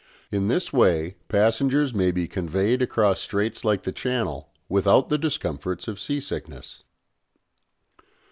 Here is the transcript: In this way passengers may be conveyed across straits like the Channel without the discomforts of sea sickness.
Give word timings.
In 0.31 0.47
this 0.47 0.73
way 0.73 1.17
passengers 1.27 1.93
may 1.93 2.09
be 2.09 2.27
conveyed 2.27 2.81
across 2.81 3.21
straits 3.21 3.63
like 3.63 3.83
the 3.83 3.91
Channel 3.91 4.49
without 4.67 5.09
the 5.09 5.17
discomforts 5.19 5.87
of 5.87 5.99
sea 5.99 6.19
sickness. 6.19 6.81